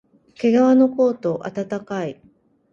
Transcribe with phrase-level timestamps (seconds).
[0.33, 2.19] けがわのコート、あたたかい